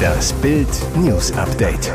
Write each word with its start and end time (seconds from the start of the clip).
Das 0.00 0.32
Bild 0.34 0.68
News 0.96 1.32
Update. 1.36 1.92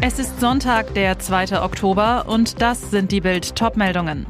Es 0.00 0.18
ist 0.18 0.40
Sonntag, 0.40 0.94
der 0.94 1.18
2. 1.18 1.62
Oktober 1.62 2.24
und 2.28 2.60
das 2.60 2.90
sind 2.90 3.12
die 3.12 3.20
Bild 3.20 3.56
Topmeldungen. 3.56 4.26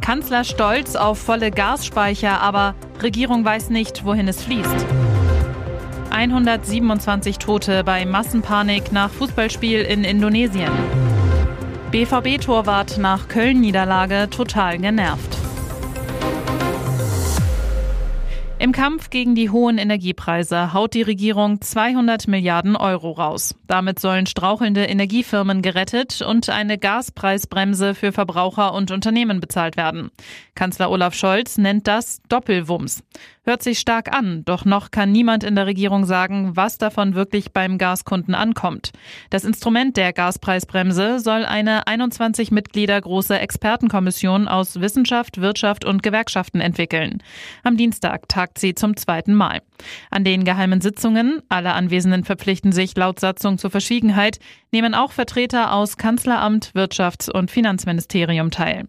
Kanzler 0.00 0.44
stolz 0.44 0.96
auf 0.96 1.18
volle 1.18 1.50
Gasspeicher, 1.50 2.40
aber 2.40 2.74
Regierung 3.02 3.44
weiß 3.44 3.70
nicht, 3.70 4.04
wohin 4.04 4.28
es 4.28 4.42
fließt. 4.42 4.86
127 6.10 7.38
Tote 7.38 7.84
bei 7.84 8.04
Massenpanik 8.04 8.92
nach 8.92 9.10
Fußballspiel 9.10 9.82
in 9.82 10.04
Indonesien. 10.04 10.72
BVB-Torwart 11.92 12.98
nach 12.98 13.28
Köln-Niederlage 13.28 14.28
total 14.30 14.78
genervt. 14.78 15.37
Im 18.68 18.72
Kampf 18.72 19.08
gegen 19.08 19.34
die 19.34 19.48
hohen 19.48 19.78
Energiepreise 19.78 20.74
haut 20.74 20.92
die 20.92 21.00
Regierung 21.00 21.62
200 21.62 22.28
Milliarden 22.28 22.76
Euro 22.76 23.12
raus. 23.12 23.54
Damit 23.66 23.98
sollen 23.98 24.26
strauchelnde 24.26 24.84
Energiefirmen 24.84 25.62
gerettet 25.62 26.20
und 26.20 26.50
eine 26.50 26.76
Gaspreisbremse 26.76 27.94
für 27.94 28.12
Verbraucher 28.12 28.74
und 28.74 28.90
Unternehmen 28.90 29.40
bezahlt 29.40 29.78
werden. 29.78 30.10
Kanzler 30.54 30.90
Olaf 30.90 31.14
Scholz 31.14 31.56
nennt 31.56 31.86
das 31.86 32.20
Doppelwumms. 32.28 33.02
Hört 33.48 33.62
sich 33.62 33.78
stark 33.78 34.14
an, 34.14 34.44
doch 34.44 34.66
noch 34.66 34.90
kann 34.90 35.10
niemand 35.10 35.42
in 35.42 35.54
der 35.54 35.64
Regierung 35.64 36.04
sagen, 36.04 36.54
was 36.54 36.76
davon 36.76 37.14
wirklich 37.14 37.50
beim 37.50 37.78
Gaskunden 37.78 38.34
ankommt. 38.34 38.92
Das 39.30 39.44
Instrument 39.44 39.96
der 39.96 40.12
Gaspreisbremse 40.12 41.18
soll 41.18 41.46
eine 41.46 41.86
21 41.86 42.50
Mitglieder 42.50 43.00
große 43.00 43.38
Expertenkommission 43.38 44.48
aus 44.48 44.82
Wissenschaft, 44.82 45.40
Wirtschaft 45.40 45.86
und 45.86 46.02
Gewerkschaften 46.02 46.60
entwickeln. 46.60 47.22
Am 47.64 47.78
Dienstag 47.78 48.28
tagt 48.28 48.58
sie 48.58 48.74
zum 48.74 48.98
zweiten 48.98 49.32
Mal. 49.32 49.62
An 50.10 50.24
den 50.24 50.44
geheimen 50.44 50.82
Sitzungen, 50.82 51.40
alle 51.48 51.72
Anwesenden 51.72 52.24
verpflichten 52.24 52.72
sich 52.72 52.94
laut 52.96 53.18
Satzung 53.18 53.56
zur 53.56 53.70
Verschwiegenheit, 53.70 54.40
nehmen 54.72 54.94
auch 54.94 55.12
Vertreter 55.12 55.72
aus 55.72 55.96
Kanzleramt, 55.96 56.72
Wirtschafts- 56.74 57.30
und 57.30 57.50
Finanzministerium 57.50 58.50
teil. 58.50 58.88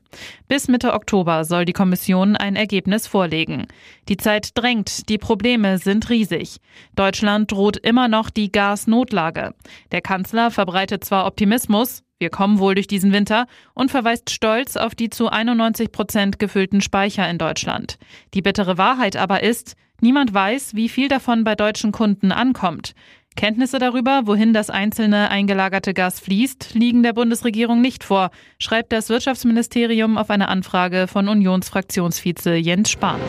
Bis 0.50 0.68
Mitte 0.68 0.94
Oktober 0.94 1.46
soll 1.46 1.64
die 1.64 1.74
Kommission 1.74 2.36
ein 2.36 2.58
Ergebnis 2.58 3.08
vorlegen. 3.08 3.68
Die 4.10 4.18
Zeit 4.18 4.49
drängt, 4.54 5.10
die 5.10 5.18
Probleme 5.18 5.78
sind 5.78 6.10
riesig. 6.10 6.58
Deutschland 6.96 7.52
droht 7.52 7.78
immer 7.78 8.08
noch 8.08 8.30
die 8.30 8.52
Gasnotlage. 8.52 9.54
Der 9.92 10.02
Kanzler 10.02 10.52
verbreitet 10.52 11.04
zwar 11.04 11.26
Optimismus, 11.26 12.04
wir 12.20 12.30
kommen 12.30 12.60
wohl 12.60 12.76
durch 12.76 12.88
diesen 12.88 13.14
Winter 13.14 13.48
und 13.74 13.92
verweist 13.92 14.30
stolz 14.30 14.76
auf 14.76 14.94
die 14.94 15.10
zu 15.10 15.30
91 15.30 15.92
Prozent 15.92 16.38
gefüllten 16.38 16.82
Speicher 16.82 17.30
in 17.30 17.38
Deutschland. 17.38 17.98
Die 18.34 18.42
bittere 18.42 18.78
Wahrheit 18.78 19.16
aber 19.16 19.42
ist, 19.42 19.76
niemand 20.02 20.34
weiß, 20.34 20.76
wie 20.76 20.90
viel 20.90 21.08
davon 21.08 21.46
bei 21.46 21.56
deutschen 21.56 21.94
Kunden 21.94 22.34
ankommt. 22.34 22.94
Kenntnisse 23.38 23.80
darüber, 23.80 24.24
wohin 24.26 24.52
das 24.52 24.70
einzelne 24.70 25.30
eingelagerte 25.30 25.94
Gas 25.94 26.20
fließt, 26.20 26.74
liegen 26.74 27.04
der 27.04 27.14
Bundesregierung 27.14 27.80
nicht 27.80 28.04
vor, 28.04 28.32
schreibt 28.58 28.92
das 28.92 29.08
Wirtschaftsministerium 29.08 30.18
auf 30.18 30.30
eine 30.30 30.50
Anfrage 30.50 31.08
von 31.08 31.30
Unionsfraktionsvize 31.30 32.56
Jens 32.56 32.92
Spahn. 32.92 33.22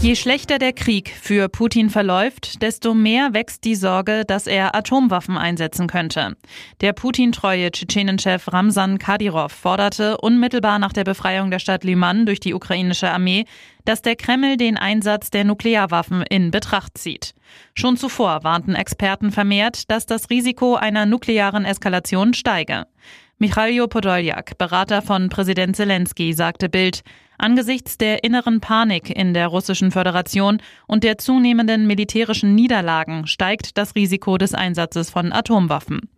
Je 0.00 0.14
schlechter 0.14 0.60
der 0.60 0.72
Krieg 0.72 1.10
für 1.10 1.48
Putin 1.48 1.90
verläuft, 1.90 2.62
desto 2.62 2.94
mehr 2.94 3.34
wächst 3.34 3.64
die 3.64 3.74
Sorge, 3.74 4.22
dass 4.24 4.46
er 4.46 4.76
Atomwaffen 4.76 5.36
einsetzen 5.36 5.88
könnte. 5.88 6.36
Der 6.80 6.92
Putin-treue 6.92 7.72
Tschetschenenchef 7.72 8.52
Ramsan 8.52 8.98
Kadyrov 8.98 9.50
forderte 9.50 10.16
unmittelbar 10.18 10.78
nach 10.78 10.92
der 10.92 11.02
Befreiung 11.02 11.50
der 11.50 11.58
Stadt 11.58 11.82
Liman 11.82 12.26
durch 12.26 12.38
die 12.38 12.54
ukrainische 12.54 13.10
Armee, 13.10 13.44
dass 13.84 14.00
der 14.00 14.14
Kreml 14.14 14.56
den 14.56 14.76
Einsatz 14.76 15.30
der 15.30 15.42
Nuklearwaffen 15.42 16.22
in 16.22 16.52
Betracht 16.52 16.96
zieht. 16.96 17.34
Schon 17.74 17.96
zuvor 17.96 18.44
warnten 18.44 18.76
Experten 18.76 19.32
vermehrt, 19.32 19.90
dass 19.90 20.06
das 20.06 20.30
Risiko 20.30 20.76
einer 20.76 21.06
nuklearen 21.06 21.64
Eskalation 21.64 22.34
steige. 22.34 22.86
Michailo 23.40 23.86
Podoljak, 23.86 24.58
Berater 24.58 25.00
von 25.00 25.28
Präsident 25.28 25.76
Zelensky, 25.76 26.32
sagte 26.32 26.68
Bild, 26.68 27.02
Angesichts 27.38 27.96
der 27.96 28.24
inneren 28.24 28.60
Panik 28.60 29.16
in 29.16 29.32
der 29.32 29.46
Russischen 29.46 29.92
Föderation 29.92 30.60
und 30.88 31.04
der 31.04 31.18
zunehmenden 31.18 31.86
militärischen 31.86 32.56
Niederlagen 32.56 33.28
steigt 33.28 33.78
das 33.78 33.94
Risiko 33.94 34.38
des 34.38 34.54
Einsatzes 34.54 35.10
von 35.10 35.32
Atomwaffen. 35.32 36.08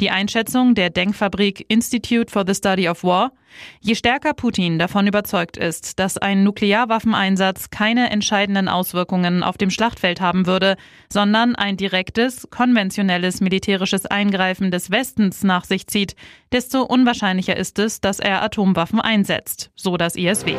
Die 0.00 0.10
Einschätzung 0.10 0.74
der 0.74 0.90
Denkfabrik 0.90 1.64
Institute 1.68 2.30
for 2.30 2.44
the 2.46 2.54
Study 2.54 2.88
of 2.88 3.04
War, 3.04 3.32
je 3.80 3.94
stärker 3.94 4.34
Putin 4.34 4.78
davon 4.78 5.06
überzeugt 5.06 5.56
ist, 5.56 5.98
dass 5.98 6.18
ein 6.18 6.42
Nuklearwaffeneinsatz 6.42 7.70
keine 7.70 8.10
entscheidenden 8.10 8.68
Auswirkungen 8.68 9.42
auf 9.42 9.58
dem 9.58 9.70
Schlachtfeld 9.70 10.20
haben 10.20 10.46
würde, 10.46 10.76
sondern 11.08 11.54
ein 11.54 11.76
direktes, 11.76 12.48
konventionelles 12.50 13.40
militärisches 13.40 14.06
Eingreifen 14.06 14.70
des 14.70 14.90
Westens 14.90 15.44
nach 15.44 15.64
sich 15.64 15.86
zieht, 15.86 16.16
desto 16.50 16.82
unwahrscheinlicher 16.82 17.56
ist 17.56 17.78
es, 17.78 18.00
dass 18.00 18.18
er 18.18 18.42
Atomwaffen 18.42 19.00
einsetzt, 19.00 19.70
so 19.76 19.96
das 19.96 20.16
ISW. 20.16 20.56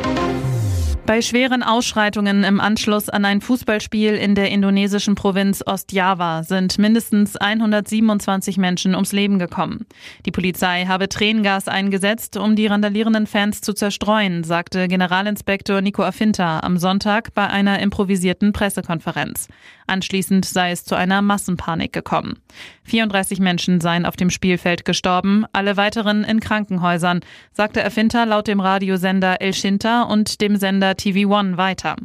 Bei 1.06 1.20
schweren 1.20 1.62
Ausschreitungen 1.62 2.44
im 2.44 2.60
Anschluss 2.60 3.10
an 3.10 3.26
ein 3.26 3.42
Fußballspiel 3.42 4.14
in 4.14 4.34
der 4.34 4.50
indonesischen 4.50 5.14
Provinz 5.14 5.62
Ostjava 5.66 6.44
sind 6.44 6.78
mindestens 6.78 7.36
127 7.36 8.56
Menschen 8.56 8.94
ums 8.94 9.12
Leben 9.12 9.38
gekommen. 9.38 9.84
Die 10.24 10.30
Polizei 10.30 10.86
habe 10.86 11.10
Tränengas 11.10 11.68
eingesetzt, 11.68 12.38
um 12.38 12.56
die 12.56 12.68
randalierenden 12.68 13.26
Fans 13.26 13.60
zu 13.60 13.74
zerstreuen, 13.74 14.44
sagte 14.44 14.88
Generalinspektor 14.88 15.82
Nico 15.82 16.02
Afinta 16.02 16.60
am 16.60 16.78
Sonntag 16.78 17.34
bei 17.34 17.48
einer 17.48 17.80
improvisierten 17.80 18.54
Pressekonferenz. 18.54 19.48
Anschließend 19.86 20.46
sei 20.46 20.70
es 20.70 20.86
zu 20.86 20.94
einer 20.94 21.20
Massenpanik 21.20 21.92
gekommen. 21.92 22.38
34 22.84 23.40
Menschen 23.40 23.82
seien 23.82 24.06
auf 24.06 24.16
dem 24.16 24.30
Spielfeld 24.30 24.86
gestorben, 24.86 25.44
alle 25.52 25.76
weiteren 25.76 26.24
in 26.24 26.40
Krankenhäusern, 26.40 27.20
sagte 27.52 27.84
Afinta 27.84 28.24
laut 28.24 28.48
dem 28.48 28.60
Radiosender 28.60 29.42
El 29.42 29.52
Shinta 29.52 30.04
und 30.04 30.40
dem 30.40 30.56
Sender 30.56 30.93
TV 30.96 31.28
One 31.28 31.56
weiter. 31.56 31.96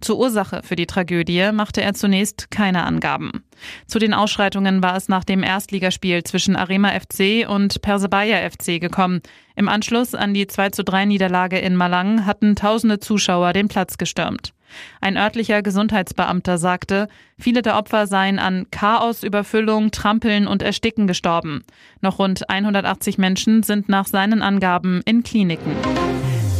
Zur 0.00 0.18
Ursache 0.18 0.62
für 0.62 0.76
die 0.76 0.86
Tragödie 0.86 1.50
machte 1.52 1.82
er 1.82 1.94
zunächst 1.94 2.50
keine 2.50 2.84
Angaben. 2.84 3.44
Zu 3.86 3.98
den 3.98 4.14
Ausschreitungen 4.14 4.82
war 4.82 4.96
es 4.96 5.08
nach 5.08 5.24
dem 5.24 5.42
Erstligaspiel 5.42 6.22
zwischen 6.24 6.56
Arema 6.56 6.90
FC 6.90 7.48
und 7.48 7.82
Persebaya 7.82 8.48
FC 8.48 8.80
gekommen. 8.80 9.20
Im 9.56 9.68
Anschluss 9.68 10.14
an 10.14 10.34
die 10.34 10.46
2 10.46 10.70
zu 10.70 10.84
3 10.84 11.06
Niederlage 11.06 11.58
in 11.58 11.74
Malang 11.76 12.26
hatten 12.26 12.54
tausende 12.54 13.00
Zuschauer 13.00 13.52
den 13.52 13.68
Platz 13.68 13.98
gestürmt. 13.98 14.52
Ein 15.00 15.16
örtlicher 15.16 15.62
Gesundheitsbeamter 15.62 16.58
sagte, 16.58 17.08
viele 17.38 17.62
der 17.62 17.76
Opfer 17.76 18.06
seien 18.06 18.38
an 18.38 18.66
Chaos, 18.70 19.22
Überfüllung, 19.22 19.90
Trampeln 19.90 20.46
und 20.46 20.62
Ersticken 20.62 21.06
gestorben. 21.06 21.64
Noch 22.00 22.18
rund 22.18 22.48
180 22.50 23.18
Menschen 23.18 23.62
sind 23.62 23.88
nach 23.88 24.06
seinen 24.06 24.42
Angaben 24.42 25.00
in 25.04 25.22
Kliniken. 25.22 25.72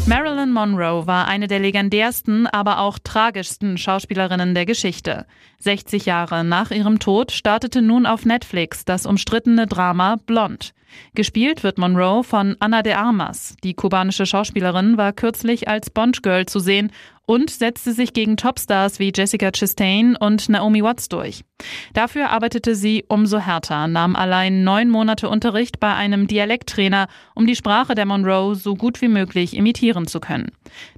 Marilyn 0.08 0.54
Monroe 0.54 1.06
war 1.06 1.28
eine 1.28 1.48
der 1.48 1.58
legendärsten, 1.58 2.46
aber 2.46 2.78
auch 2.78 2.98
tragischsten 2.98 3.76
Schauspielerinnen 3.76 4.54
der 4.54 4.64
Geschichte. 4.64 5.26
60 5.58 6.06
Jahre 6.06 6.44
nach 6.44 6.70
ihrem 6.70 6.98
Tod 6.98 7.30
startete 7.30 7.82
nun 7.82 8.06
auf 8.06 8.24
Netflix 8.24 8.86
das 8.86 9.04
umstrittene 9.04 9.66
Drama 9.66 10.16
Blond. 10.24 10.72
Gespielt 11.14 11.62
wird 11.62 11.76
Monroe 11.76 12.24
von 12.24 12.56
Ana 12.58 12.80
de 12.80 12.94
Armas. 12.94 13.54
Die 13.62 13.74
kubanische 13.74 14.24
Schauspielerin 14.24 14.96
war 14.96 15.12
kürzlich 15.12 15.68
als 15.68 15.90
Bond-Girl 15.90 16.46
zu 16.46 16.58
sehen 16.58 16.90
und 17.28 17.50
setzte 17.50 17.92
sich 17.92 18.14
gegen 18.14 18.38
Topstars 18.38 18.98
wie 18.98 19.12
Jessica 19.14 19.50
Chastain 19.50 20.16
und 20.16 20.48
Naomi 20.48 20.82
Watts 20.82 21.10
durch. 21.10 21.44
Dafür 21.92 22.30
arbeitete 22.30 22.74
sie 22.74 23.04
umso 23.06 23.38
härter, 23.38 23.86
nahm 23.86 24.16
allein 24.16 24.64
neun 24.64 24.88
Monate 24.88 25.28
Unterricht 25.28 25.78
bei 25.78 25.92
einem 25.94 26.26
Dialekttrainer, 26.26 27.06
um 27.34 27.46
die 27.46 27.54
Sprache 27.54 27.94
der 27.94 28.06
Monroe 28.06 28.54
so 28.54 28.74
gut 28.74 29.02
wie 29.02 29.08
möglich 29.08 29.54
imitieren 29.54 30.06
zu 30.06 30.20
können. 30.20 30.52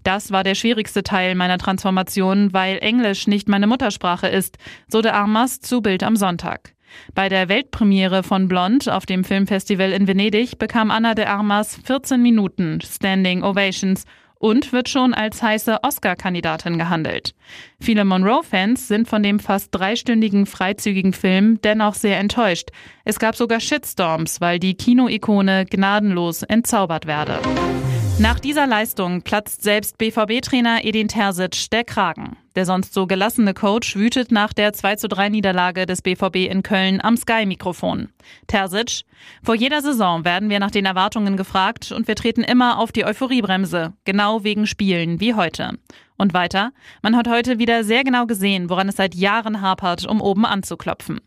Das 0.05 0.31
war 0.31 0.45
der 0.45 0.55
schwierigste 0.55 1.03
Teil 1.03 1.35
meiner 1.35 1.59
Transformation, 1.59 2.53
weil 2.53 2.79
Englisch 2.79 3.27
nicht 3.27 3.49
meine 3.49 3.67
Muttersprache 3.67 4.29
ist, 4.29 4.57
so 4.87 5.03
de 5.03 5.11
Armas 5.11 5.59
zu 5.59 5.83
Bild 5.83 6.05
am 6.05 6.15
Sonntag. 6.15 6.75
Bei 7.13 7.29
der 7.29 7.49
Weltpremiere 7.49 8.23
von 8.23 8.47
Blond 8.47 8.89
auf 8.89 9.05
dem 9.05 9.25
Filmfestival 9.25 9.91
in 9.91 10.07
Venedig 10.07 10.59
bekam 10.59 10.93
Anna 10.93 11.15
de 11.15 11.25
Armas 11.25 11.77
14 11.85 12.23
Minuten 12.23 12.81
Standing 12.83 13.43
Ovations 13.43 14.05
und 14.41 14.73
wird 14.73 14.89
schon 14.89 15.15
als 15.15 15.43
heiße 15.43 15.85
Oscar-Kandidatin 15.85 16.79
gehandelt. 16.79 17.35
Viele 17.79 18.05
Monroe-Fans 18.05 18.89
sind 18.89 19.07
von 19.07 19.23
dem 19.23 19.39
fast 19.39 19.69
dreistündigen 19.73 20.47
freizügigen 20.47 21.13
Film 21.13 21.61
dennoch 21.61 21.95
sehr 21.95 22.19
enttäuscht. 22.19 22.71
Es 23.05 23.19
gab 23.19 23.37
sogar 23.37 23.61
Shitstorms, 23.61 24.41
weil 24.41 24.59
die 24.59 24.75
Kino-Ikone 24.75 25.67
gnadenlos 25.67 26.43
entzaubert 26.43 27.07
werde. 27.07 27.39
Nach 28.21 28.39
dieser 28.39 28.67
Leistung 28.67 29.23
platzt 29.23 29.63
selbst 29.63 29.97
BVB-Trainer 29.97 30.85
Edin 30.85 31.09
Terzic 31.09 31.71
der 31.71 31.85
Kragen. 31.85 32.37
Der 32.55 32.67
sonst 32.67 32.93
so 32.93 33.07
gelassene 33.07 33.55
Coach 33.55 33.97
wütet 33.97 34.31
nach 34.31 34.53
der 34.53 34.75
2 34.75 34.97
zu 34.97 35.09
3 35.09 35.31
Niederlage 35.31 35.87
des 35.87 36.03
BVB 36.03 36.51
in 36.51 36.63
Köln 36.63 37.01
am 37.01 37.17
Sky-Mikrofon. 37.17 38.11
Terzic, 38.47 39.05
vor 39.43 39.55
jeder 39.55 39.81
Saison 39.81 40.27
werden 40.27 40.51
wir 40.51 40.61
nach 40.61 40.71
den 40.71 40.85
Erwartungen 40.85 41.39
gefragt 41.39 41.93
und 41.93 42.09
wir 42.09 42.15
treten 42.15 42.43
immer 42.43 42.79
auf 42.79 42.93
die 42.93 43.07
Euphoriebremse, 43.07 43.95
genau 44.05 44.45
wegen 44.45 44.67
Spielen 44.67 45.19
wie 45.21 45.33
heute. 45.33 45.79
Und 46.19 46.35
weiter, 46.35 46.73
man 47.01 47.17
hat 47.17 47.27
heute 47.27 47.59
wieder 47.59 47.85
sehr 47.85 48.05
genau 48.05 48.27
gesehen, 48.27 48.69
woran 48.69 48.91
es 48.91 48.97
seit 48.97 49.15
Jahren 49.15 49.63
hapert, 49.63 50.07
um 50.07 50.21
oben 50.21 50.45
anzuklopfen. 50.45 51.23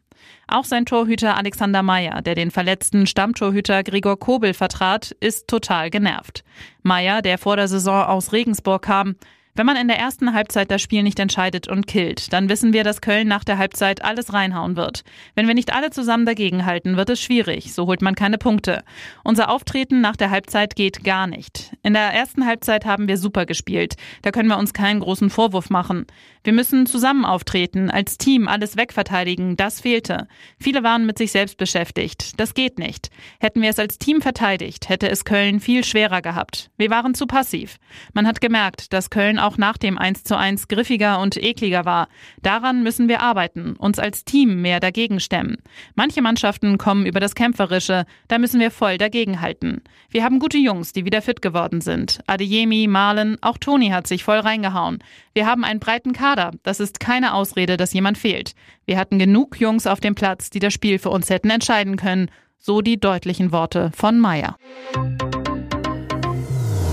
Auch 0.48 0.66
sein 0.66 0.86
Torhüter 0.86 1.38
Alexander 1.38 1.84
Meyer, 1.84 2.22
der 2.22 2.36
den 2.36 2.52
verletzten 2.52 3.08
Stammtorhüter 3.08 3.84
Gregor 3.84 4.20
Kobel 4.20 4.54
vertrat, 4.54 5.16
ist 5.20 5.48
total 5.48 5.90
genervt. 5.90 6.44
Meyer, 6.82 7.22
der 7.22 7.38
vor 7.38 7.56
der 7.56 7.68
Saison 7.68 8.04
aus 8.04 8.34
Regensburg 8.34 8.84
kam, 8.84 9.16
wenn 9.56 9.66
man 9.66 9.78
in 9.78 9.88
der 9.88 10.00
ersten 10.00 10.34
Halbzeit 10.34 10.72
das 10.72 10.82
Spiel 10.82 11.04
nicht 11.04 11.20
entscheidet 11.20 11.68
und 11.68 11.86
killt, 11.86 12.34
dann 12.34 12.50
wissen 12.50 12.74
wir, 12.74 12.84
dass 12.84 13.02
Köln 13.02 13.28
nach 13.28 13.44
der 13.44 13.58
Halbzeit 13.58 14.04
alles 14.04 14.34
reinhauen 14.34 14.76
wird. 14.76 15.04
Wenn 15.36 15.48
wir 15.48 15.54
nicht 15.54 15.74
alle 15.74 15.92
zusammen 15.92 16.26
dagegenhalten, 16.26 16.98
wird 16.98 17.12
es 17.12 17.22
schwierig. 17.22 17.74
So 17.74 17.86
holt 17.86 18.02
man 18.02 18.16
keine 18.16 18.38
Punkte. 18.40 18.84
Unser 19.24 19.50
Auftreten 19.50 20.02
nach 20.02 20.16
der 20.16 20.32
Halbzeit 20.32 20.76
geht 20.76 21.04
gar 21.04 21.28
nicht. 21.28 21.76
In 21.84 21.94
der 21.94 22.14
ersten 22.14 22.46
Halbzeit 22.46 22.86
haben 22.86 23.08
wir 23.08 23.18
super 23.18 23.46
gespielt. 23.46 23.96
Da 24.24 24.32
können 24.32 24.50
wir 24.50 24.58
uns 24.58 24.74
keinen 24.74 25.02
großen 25.02 25.30
Vorwurf 25.30 25.70
machen. 25.70 26.08
Wir 26.44 26.52
müssen 26.52 26.86
zusammen 26.86 27.24
auftreten, 27.24 27.90
als 27.90 28.18
Team 28.18 28.50
alles 28.50 28.76
wegverteidigen. 28.76 29.56
Das 29.56 29.80
fehlte. 29.80 30.28
Viele 30.60 30.84
waren 30.84 31.06
mit 31.06 31.18
sich 31.18 31.32
selbst 31.32 31.58
beschäftigt. 31.58 32.38
Das 32.38 32.54
geht 32.54 32.80
nicht. 32.80 33.10
Hätten 33.40 33.62
wir 33.62 33.70
es 33.70 33.80
als 33.80 33.98
Team 33.98 34.22
verteidigt, 34.22 34.90
hätte 34.90 35.10
es 35.10 35.24
Köln 35.24 35.62
viel 35.62 35.86
schwerer 35.86 36.22
gehabt. 36.22 36.70
Wir 36.78 36.90
waren 36.90 37.14
zu 37.14 37.28
passiv. 37.28 37.78
Man 38.14 38.28
hat 38.28 38.42
gemerkt, 38.42 38.92
dass 38.92 39.10
Köln 39.10 39.40
auch 39.44 39.58
nach 39.58 39.78
dem 39.78 39.98
1 39.98 40.24
zu 40.24 40.38
1 40.38 40.68
griffiger 40.68 41.20
und 41.20 41.38
ekliger 41.38 41.86
war. 41.86 42.08
Daran 42.42 42.82
müssen 42.82 43.08
wir 43.08 43.22
arbeiten, 43.22 43.76
uns 43.78 44.00
als 44.00 44.26
Team 44.26 44.62
mehr 44.62 44.80
dagegen 44.80 45.20
stemmen. 45.20 45.58
Manche 45.96 46.22
Mannschaften 46.22 46.78
kommen 46.78 47.06
über 47.06 47.20
das 47.20 47.36
Kämpferische, 47.36 48.06
da 48.28 48.40
müssen 48.40 48.60
wir 48.60 48.72
voll 48.72 48.98
dagegenhalten. 48.98 49.82
Wir 50.10 50.24
haben 50.24 50.40
gute 50.40 50.58
Jungs, 50.58 50.94
die 50.94 51.06
wieder 51.06 51.22
fit 51.22 51.42
geworden 51.42 51.82
sind. 51.82 52.22
Adeyemi, 52.28 52.88
Malen, 52.88 53.38
auch 53.42 53.58
Toni 53.58 53.90
hat 53.90 54.08
sich 54.08 54.24
voll 54.24 54.40
reingehauen. 54.40 55.00
Wir 55.34 55.46
haben 55.46 55.64
einen 55.64 55.80
breiten 55.80 56.14
Kader, 56.14 56.52
das 56.64 56.80
ist 56.80 57.00
keine 57.00 57.34
Ausrede, 57.34 57.78
dass 57.78 57.94
jemand 57.94 58.18
fehlt. 58.18 58.54
Wir 58.86 58.98
hatten 58.98 59.20
genug 59.20 59.60
Jungs 59.60 59.88
auf 59.88 60.00
dem 60.00 60.16
Platz, 60.16 60.50
die 60.50 60.60
das 60.60 60.74
Spiel 60.74 61.00
für 61.00 61.10
uns 61.10 61.30
hätten 61.30 61.50
entscheiden 61.50 61.98
können. 61.98 62.30
So 62.58 62.82
die 62.82 62.98
deutlichen 62.98 63.52
Worte 63.52 63.92
von 63.94 64.20
Meyer. 64.20 64.56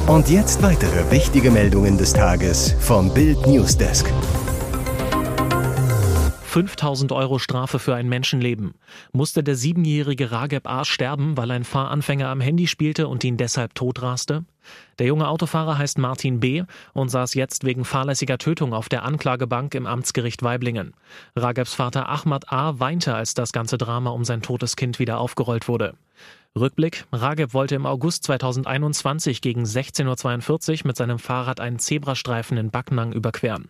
Und 0.07 0.29
jetzt 0.29 0.63
weitere 0.63 1.11
wichtige 1.11 1.51
Meldungen 1.51 1.97
des 1.97 2.13
Tages 2.13 2.75
vom 2.81 3.13
Bild 3.15 3.47
Newsdesk. 3.47 4.13
5000 6.51 7.13
Euro 7.13 7.39
Strafe 7.39 7.79
für 7.79 7.95
ein 7.95 8.09
Menschenleben. 8.09 8.75
Musste 9.13 9.45
der 9.45 9.55
siebenjährige 9.55 10.33
Rageb 10.33 10.69
A. 10.69 10.85
sterben, 10.85 11.37
weil 11.37 11.53
ein 11.53 11.63
Fahranfänger 11.63 12.29
am 12.29 12.41
Handy 12.41 12.67
spielte 12.67 13.07
und 13.07 13.23
ihn 13.23 13.37
deshalb 13.37 13.77
totraste? 13.77 14.45
Der 14.99 15.07
junge 15.07 15.29
Autofahrer 15.29 15.79
heißt 15.79 15.99
Martin 15.99 16.41
B. 16.41 16.65
und 16.93 17.09
saß 17.09 17.35
jetzt 17.35 17.65
wegen 17.65 17.85
fahrlässiger 17.85 18.37
Tötung 18.37 18.75
auf 18.75 18.89
der 18.89 19.05
Anklagebank 19.05 19.77
im 19.77 19.87
Amtsgericht 19.87 20.43
Weiblingen. 20.43 20.93
Ragebs 21.37 21.75
Vater 21.75 22.09
Ahmad 22.09 22.53
A. 22.53 22.81
weinte, 22.81 23.15
als 23.15 23.35
das 23.35 23.53
ganze 23.53 23.79
Drama 23.79 24.11
um 24.11 24.25
sein 24.25 24.43
totes 24.43 24.75
Kind 24.75 24.99
wieder 24.99 25.19
aufgerollt 25.19 25.69
wurde. 25.69 25.95
Rückblick. 26.59 27.05
Rageb 27.13 27.55
wollte 27.55 27.77
im 27.77 27.87
August 27.87 28.25
2021 28.25 29.41
gegen 29.41 29.63
16.42 29.63 30.81
Uhr 30.81 30.89
mit 30.89 30.97
seinem 30.97 31.21
Fahrrad 31.21 31.61
einen 31.61 31.79
Zebrastreifen 31.79 32.57
in 32.59 32.73
Backnang 32.73 33.13
überqueren. 33.13 33.69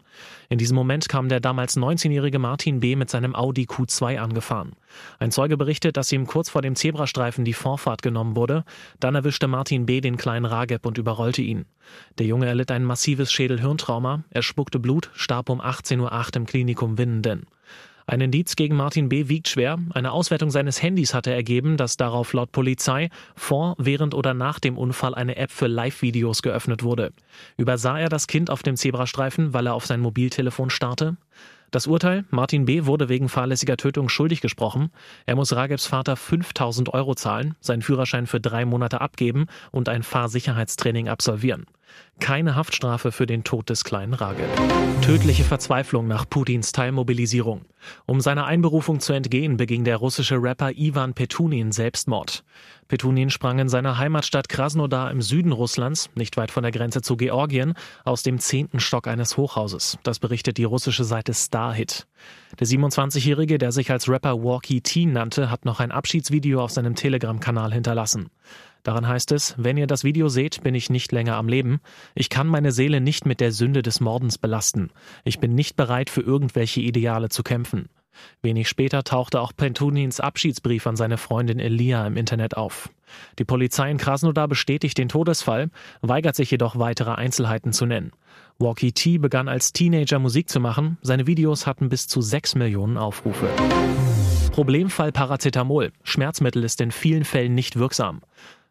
In 0.49 0.57
diesem 0.57 0.77
Moment 0.77 1.07
kam 1.11 1.29
der 1.29 1.41
damals 1.41 1.77
19-jährige 1.77 2.39
Martin 2.39 2.81
B. 2.81 2.97
mit 2.97 3.11
seinem 3.11 3.37
Audi 3.37 3.65
Q2 3.65 4.17
angefahren. 4.17 4.73
Ein 5.19 5.31
Zeuge 5.31 5.59
berichtet, 5.59 5.99
dass 5.99 6.11
ihm 6.11 6.27
kurz 6.27 6.49
vor 6.49 6.63
dem 6.63 6.75
Zebrastreifen 6.75 7.45
die 7.45 7.53
Vorfahrt 7.53 8.01
genommen 8.01 8.35
wurde. 8.35 8.65
Dann 8.99 9.15
erwischte 9.15 9.47
Martin 9.47 9.85
B. 9.85 10.01
den 10.01 10.17
kleinen 10.17 10.47
Rageb 10.47 10.87
und 10.87 10.97
überrollte 10.97 11.43
ihn. 11.43 11.67
Der 12.19 12.25
Junge 12.25 12.47
erlitt 12.47 12.71
ein 12.71 12.85
massives 12.85 13.31
Schädelhirntrauma. 13.31 14.25
Er 14.31 14.43
spuckte 14.43 14.79
Blut, 14.79 15.11
starb 15.13 15.51
um 15.51 15.61
18.08 15.61 16.01
Uhr 16.01 16.37
im 16.37 16.47
Klinikum 16.47 16.97
Winnenden. 16.97 17.47
Ein 18.11 18.23
Indiz 18.23 18.57
gegen 18.57 18.75
Martin 18.75 19.09
B. 19.09 19.29
wiegt 19.29 19.47
schwer. 19.47 19.79
Eine 19.91 20.11
Auswertung 20.11 20.51
seines 20.51 20.83
Handys 20.83 21.15
hatte 21.15 21.33
ergeben, 21.33 21.77
dass 21.77 21.97
darauf 21.97 22.33
laut 22.33 22.51
Polizei 22.51 23.09
vor, 23.37 23.77
während 23.79 24.15
oder 24.15 24.35
nach 24.35 24.59
dem 24.59 24.77
Unfall 24.77 25.15
eine 25.15 25.37
App 25.37 25.53
für 25.53 25.69
Live-Videos 25.69 26.43
geöffnet 26.43 26.83
wurde. 26.83 27.13
Übersah 27.57 28.01
er 28.01 28.09
das 28.09 28.27
Kind 28.27 28.51
auf 28.51 28.65
dem 28.65 28.75
Zebrastreifen, 28.75 29.55
weil 29.55 29.69
er 29.69 29.75
auf 29.75 29.87
sein 29.87 30.01
Mobiltelefon 30.01 30.71
starrte? 30.71 31.19
Das 31.71 31.87
Urteil, 31.87 32.25
Martin 32.31 32.65
B. 32.65 32.85
wurde 32.85 33.09
wegen 33.09 33.29
fahrlässiger 33.29 33.77
Tötung 33.77 34.09
schuldig 34.09 34.41
gesprochen. 34.41 34.91
Er 35.25 35.37
muss 35.37 35.53
Ragebs 35.53 35.87
Vater 35.87 36.17
5000 36.17 36.93
Euro 36.93 37.15
zahlen, 37.15 37.55
seinen 37.61 37.83
Führerschein 37.83 38.27
für 38.27 38.41
drei 38.41 38.65
Monate 38.65 39.01
abgeben 39.01 39.47
und 39.71 39.89
ein 39.89 40.03
Fahrsicherheitstraining 40.03 41.09
absolvieren. 41.09 41.67
Keine 42.21 42.55
Haftstrafe 42.55 43.13
für 43.13 43.27
den 43.27 43.45
Tod 43.45 43.71
des 43.71 43.83
kleinen 43.83 44.13
Rage. 44.13 44.45
Tödliche 45.01 45.43
Verzweiflung 45.43 46.07
nach 46.07 46.29
Putins 46.29 46.73
Teilmobilisierung. 46.73 47.63
Um 48.07 48.21
seiner 48.21 48.45
Einberufung 48.45 49.01
zu 49.01 49.15
entgehen, 49.15 49.57
beging 49.57 49.85
der 49.85 49.97
russische 49.97 50.37
Rapper 50.37 50.73
Ivan 50.73 51.15
Petunin 51.15 51.73
Selbstmord. 51.73 52.45
Petunin 52.89 53.31
sprang 53.31 53.59
in 53.59 53.69
seiner 53.69 53.97
Heimatstadt 53.97 54.49
Krasnodar 54.49 55.11
im 55.11 55.23
Süden 55.23 55.53
Russlands, 55.53 56.11
nicht 56.15 56.37
weit 56.37 56.51
von 56.51 56.63
der 56.63 56.73
Grenze 56.73 57.01
zu 57.01 57.17
Georgien, 57.17 57.75
aus 58.05 58.23
dem 58.23 58.39
zehnten 58.39 58.81
Stock 58.81 59.07
eines 59.07 59.37
Hochhauses. 59.37 59.97
Das 60.03 60.19
berichtet 60.19 60.59
die 60.59 60.65
russische 60.65 61.05
Seite 61.05 61.33
Starhit. 61.33 62.07
Der 62.59 62.67
27-Jährige, 62.67 63.59
der 63.59 63.73
sich 63.73 63.91
als 63.91 64.09
Rapper 64.09 64.43
Walkie 64.43 64.83
T 64.83 65.07
nannte, 65.07 65.51
hat 65.51 65.65
noch 65.65 65.81
ein 65.81 65.93
Abschiedsvideo 65.93 66.63
auf 66.63 66.73
seinem 66.73 66.95
Telegram-Kanal 66.95 67.73
hinterlassen. 67.73 68.31
Daran 68.83 69.07
heißt 69.07 69.33
es, 69.33 69.55
wenn 69.59 69.77
ihr 69.77 69.87
das 69.87 70.05
Video 70.05 70.29
seht, 70.29 70.63
bin 70.63 70.75
ich 70.75 70.91
nicht 70.91 71.13
länger 71.13 71.37
am 71.37 71.49
Leben. 71.49 71.81
Ich 72.15 72.31
kann 72.31 72.47
meine 72.47 72.73
Seele 72.73 73.01
nicht 73.01 73.27
mit 73.27 73.41
der 73.41 73.53
Sünde 73.53 73.83
des 73.83 74.01
Mordens 74.01 74.39
belasten. 74.39 74.91
Ich 75.25 75.39
bin 75.39 75.55
nicht 75.55 75.77
bereit, 75.77 76.11
für 76.11 76.23
irgendwelche 76.23 76.81
Ideale 76.81 77.29
zu 77.29 77.43
kämpfen. 77.43 77.89
Wenig 78.43 78.69
später 78.69 79.05
tauchte 79.05 79.41
auch 79.41 79.53
Pentunins 79.57 80.21
Abschiedsbrief 80.21 80.87
an 80.87 80.97
seine 80.97 81.17
Freundin 81.17 81.59
Elia 81.59 82.07
im 82.07 82.17
Internet 82.17 82.57
auf. 82.57 82.91
Die 83.39 83.45
Polizei 83.45 83.91
in 83.91 83.99
Krasnodar 83.99 84.49
bestätigt 84.49 84.99
den 84.99 85.09
Todesfall, 85.09 85.71
weigert 86.01 86.37
sich 86.37 86.51
jedoch 86.51 86.79
weitere 86.79 87.13
Einzelheiten 87.13 87.73
zu 87.73 87.87
nennen. 87.87 88.13
Walkie 88.59 88.93
T 88.93 89.19
begann 89.19 89.49
als 89.49 89.73
Teenager 89.73 90.19
Musik 90.19 90.49
zu 90.49 90.61
machen, 90.61 90.99
seine 91.03 91.27
Videos 91.27 91.67
hatten 91.67 91.89
bis 91.89 92.09
zu 92.09 92.21
6 92.21 92.57
Millionen 92.57 92.99
Aufrufe. 92.99 93.49
Problemfall 94.53 95.13
Paracetamol. 95.13 95.93
Schmerzmittel 96.03 96.65
ist 96.65 96.81
in 96.81 96.91
vielen 96.91 97.25
Fällen 97.25 97.55
nicht 97.55 97.79
wirksam. 97.79 98.21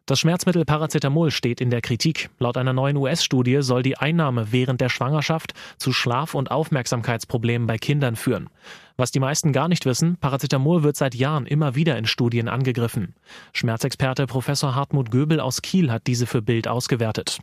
Das 0.09 0.21
Schmerzmittel 0.21 0.65
Paracetamol 0.65 1.29
steht 1.29 1.61
in 1.61 1.69
der 1.69 1.81
Kritik. 1.81 2.31
Laut 2.39 2.57
einer 2.57 2.73
neuen 2.73 2.97
US-Studie 2.97 3.59
soll 3.61 3.83
die 3.83 3.99
Einnahme 3.99 4.51
während 4.51 4.81
der 4.81 4.89
Schwangerschaft 4.89 5.53
zu 5.77 5.93
Schlaf- 5.93 6.33
und 6.33 6.49
Aufmerksamkeitsproblemen 6.49 7.67
bei 7.67 7.77
Kindern 7.77 8.15
führen. 8.15 8.49
Was 8.97 9.11
die 9.11 9.19
meisten 9.19 9.53
gar 9.53 9.67
nicht 9.67 9.85
wissen, 9.85 10.17
Paracetamol 10.17 10.81
wird 10.81 10.95
seit 10.95 11.13
Jahren 11.13 11.45
immer 11.45 11.75
wieder 11.75 11.95
in 11.95 12.07
Studien 12.07 12.47
angegriffen. 12.47 13.13
Schmerzexperte 13.53 14.25
Professor 14.25 14.73
Hartmut 14.73 15.11
Göbel 15.11 15.39
aus 15.39 15.61
Kiel 15.61 15.91
hat 15.91 16.07
diese 16.07 16.25
für 16.25 16.41
Bild 16.41 16.67
ausgewertet. 16.67 17.37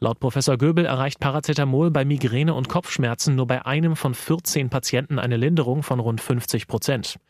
Laut 0.00 0.18
Professor 0.18 0.58
Göbel 0.58 0.86
erreicht 0.86 1.20
Paracetamol 1.20 1.92
bei 1.92 2.04
Migräne 2.04 2.52
und 2.52 2.68
Kopfschmerzen 2.68 3.36
nur 3.36 3.46
bei 3.46 3.64
einem 3.64 3.94
von 3.94 4.12
14 4.14 4.70
Patienten 4.70 5.20
eine 5.20 5.36
Linderung 5.36 5.84
von 5.84 6.00
rund 6.00 6.20
50 6.20 6.66
Prozent. 6.66 7.20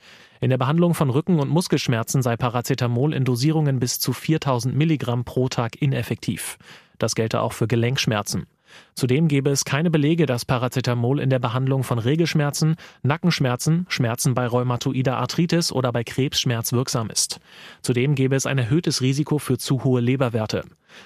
In 0.41 0.51
der 0.51 0.59
Behandlung 0.59 0.95
von 0.95 1.11
Rücken- 1.11 1.41
und 1.41 1.49
Muskelschmerzen 1.49 2.23
sei 2.23 2.37
Paracetamol 2.37 3.13
in 3.13 3.25
Dosierungen 3.25 3.81
bis 3.81 3.99
zu 3.99 4.13
4000 4.13 4.75
Milligramm 4.75 5.25
pro 5.25 5.49
Tag 5.49 5.81
ineffektiv. 5.83 6.59
Das 6.99 7.15
gelte 7.15 7.41
auch 7.41 7.53
für 7.53 7.67
Gelenkschmerzen. 7.67 8.47
Zudem 8.95 9.29
gäbe 9.29 9.51
es 9.51 9.65
keine 9.65 9.91
Belege, 9.91 10.27
dass 10.27 10.45
Paracetamol 10.45 11.21
in 11.21 11.31
der 11.31 11.39
Behandlung 11.39 11.85
von 11.85 11.99
Regelschmerzen, 11.99 12.77
Nackenschmerzen, 13.03 13.87
Schmerzen 13.89 14.35
bei 14.35 14.47
rheumatoider 14.47 15.17
Arthritis 15.17 15.73
oder 15.73 15.93
bei 15.93 16.05
Krebsschmerz 16.05 16.73
wirksam 16.73 17.11
ist. 17.11 17.41
Zudem 17.83 18.15
gäbe 18.15 18.37
es 18.37 18.47
ein 18.47 18.59
erhöhtes 18.59 19.01
Risiko 19.01 19.39
für 19.39 19.59
zu 19.59 19.85
hohe 19.85 20.01
Leberwerte. 20.01 20.65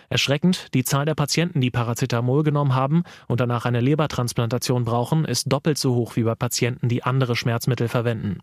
Erschreckend, 0.08 0.72
die 0.74 0.84
Zahl 0.84 1.04
der 1.04 1.14
Patienten, 1.14 1.60
die 1.60 1.70
Paracetamol 1.70 2.42
genommen 2.42 2.74
haben 2.74 3.04
und 3.28 3.40
danach 3.40 3.64
eine 3.64 3.80
Lebertransplantation 3.80 4.84
brauchen, 4.84 5.24
ist 5.24 5.52
doppelt 5.52 5.78
so 5.78 5.94
hoch 5.94 6.16
wie 6.16 6.22
bei 6.22 6.34
Patienten, 6.34 6.88
die 6.88 7.02
andere 7.02 7.36
Schmerzmittel 7.36 7.88
verwenden. 7.88 8.38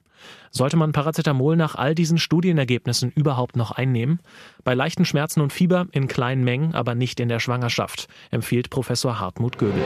Sollte 0.52 0.78
man 0.78 0.92
Paracetamol 0.92 1.56
nach 1.56 1.76
all 1.76 1.96
diesen 1.96 2.18
Studienergebnissen 2.18 3.12
überhaupt 3.12 3.56
noch 3.56 3.72
einnehmen? 3.72 4.20
Bei 4.64 4.74
leichten 4.74 5.06
Schmerzen 5.06 5.42
und 5.42 5.54
Fieber 5.54 5.88
in 5.92 6.08
kleinen 6.08 6.44
Mengen, 6.44 6.74
aber 6.74 6.96
nicht 6.96 7.20
in 7.20 7.30
der 7.30 7.40
Schwangerschaft, 7.40 8.08
empfiehlt 8.32 8.70
Professor 8.70 9.20
Hartmut 9.20 9.58
Göbel. 9.58 9.84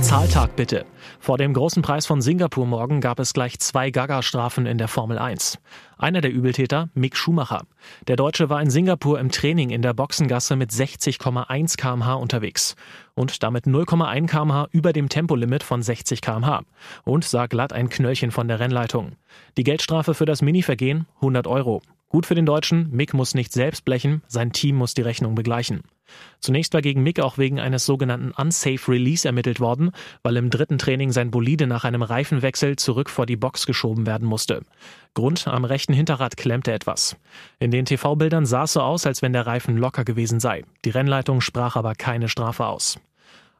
Zahltag 0.00 0.56
bitte. 0.56 0.86
Vor 1.18 1.38
dem 1.38 1.52
großen 1.52 1.82
Preis 1.82 2.06
von 2.06 2.22
Singapur 2.22 2.66
morgen 2.66 3.00
gab 3.00 3.18
es 3.18 3.32
gleich 3.32 3.58
zwei 3.58 3.90
Gaga-Strafen 3.90 4.66
in 4.66 4.78
der 4.78 4.88
Formel 4.88 5.18
1. 5.18 5.58
Einer 5.96 6.20
der 6.20 6.32
Übeltäter, 6.32 6.88
Mick 6.94 7.16
Schumacher. 7.16 7.62
Der 8.08 8.16
Deutsche 8.16 8.48
war 8.50 8.60
in 8.60 8.70
Singapur 8.70 9.18
im 9.20 9.30
Training 9.30 9.70
in 9.70 9.82
der 9.82 9.94
Boxengasse 9.94 10.56
mit 10.56 10.72
60,1 11.00 11.76
kmh 11.76 12.14
unterwegs 12.14 12.76
und 13.14 13.42
damit 13.42 13.66
0,1 13.66 14.26
kmh 14.26 14.68
über 14.70 14.92
dem 14.92 15.08
Tempolimit 15.08 15.62
von 15.62 15.82
60 15.82 16.20
kmh 16.20 16.62
und 17.04 17.24
sah 17.24 17.46
glatt 17.46 17.72
ein 17.72 17.88
Knöllchen 17.88 18.30
von 18.30 18.48
der 18.48 18.60
Rennleitung. 18.60 19.12
Die 19.56 19.64
Geldstrafe 19.64 20.14
für 20.14 20.26
das 20.26 20.42
Mini-Vergehen 20.42 21.06
100 21.16 21.46
Euro. 21.46 21.82
Gut 22.14 22.26
für 22.26 22.36
den 22.36 22.46
Deutschen, 22.46 22.92
Mick 22.92 23.12
muss 23.12 23.34
nicht 23.34 23.52
selbst 23.52 23.84
blechen, 23.84 24.22
sein 24.28 24.52
Team 24.52 24.76
muss 24.76 24.94
die 24.94 25.02
Rechnung 25.02 25.34
begleichen. 25.34 25.82
Zunächst 26.38 26.72
war 26.72 26.80
gegen 26.80 27.02
Mick 27.02 27.18
auch 27.18 27.38
wegen 27.38 27.58
eines 27.58 27.86
sogenannten 27.86 28.30
Unsafe 28.30 28.92
Release 28.92 29.26
ermittelt 29.26 29.58
worden, 29.58 29.90
weil 30.22 30.36
im 30.36 30.48
dritten 30.48 30.78
Training 30.78 31.10
sein 31.10 31.32
Bolide 31.32 31.66
nach 31.66 31.82
einem 31.82 32.02
Reifenwechsel 32.02 32.76
zurück 32.76 33.10
vor 33.10 33.26
die 33.26 33.34
Box 33.34 33.66
geschoben 33.66 34.06
werden 34.06 34.28
musste. 34.28 34.62
Grund, 35.14 35.48
am 35.48 35.64
rechten 35.64 35.92
Hinterrad 35.92 36.36
klemmte 36.36 36.72
etwas. 36.72 37.16
In 37.58 37.72
den 37.72 37.84
TV-Bildern 37.84 38.46
sah 38.46 38.62
es 38.62 38.74
so 38.74 38.80
aus, 38.80 39.06
als 39.06 39.20
wenn 39.20 39.32
der 39.32 39.48
Reifen 39.48 39.76
locker 39.76 40.04
gewesen 40.04 40.38
sei. 40.38 40.62
Die 40.84 40.90
Rennleitung 40.90 41.40
sprach 41.40 41.74
aber 41.74 41.96
keine 41.96 42.28
Strafe 42.28 42.66
aus. 42.66 43.00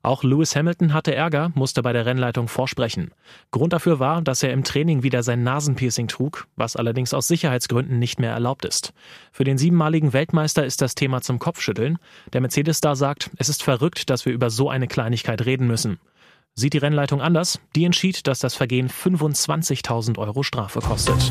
Auch 0.05 0.23
Lewis 0.23 0.55
Hamilton 0.55 0.93
hatte 0.93 1.15
Ärger, 1.15 1.51
musste 1.55 1.83
bei 1.83 1.95
der 1.95 2.05
Rennleitung 2.05 2.47
vorsprechen. 2.47 3.13
Grund 3.53 3.73
dafür 3.73 4.01
war, 4.01 4.21
dass 4.21 4.43
er 4.43 4.53
im 4.53 4.63
Training 4.63 5.03
wieder 5.03 5.23
sein 5.23 5.43
Nasenpiercing 5.43 6.09
trug, 6.09 6.47
was 6.57 6.77
allerdings 6.77 7.15
aus 7.15 7.27
Sicherheitsgründen 7.27 7.99
nicht 7.99 8.21
mehr 8.21 8.33
erlaubt 8.33 8.67
ist. 8.67 8.93
Für 9.33 9.45
den 9.45 9.57
siebenmaligen 9.57 10.13
Weltmeister 10.13 10.67
ist 10.67 10.83
das 10.83 10.95
Thema 10.95 11.23
zum 11.23 11.39
Kopfschütteln. 11.39 11.97
Der 12.35 12.43
Mercedes-Star 12.43 12.97
sagt, 12.97 13.31
es 13.39 13.49
ist 13.49 13.63
verrückt, 13.63 14.11
dass 14.11 14.27
wir 14.27 14.35
über 14.35 14.51
so 14.51 14.69
eine 14.69 14.89
Kleinigkeit 14.89 15.47
reden 15.47 15.67
müssen. 15.67 15.99
Sieht 16.55 16.75
die 16.75 16.79
Rennleitung 16.79 17.23
anders? 17.23 17.59
Die 17.75 17.87
entschied, 17.87 18.27
dass 18.27 18.41
das 18.41 18.55
Vergehen 18.55 18.91
25.000 18.91 20.19
Euro 20.19 20.43
Strafe 20.43 20.81
kostet. 20.81 21.31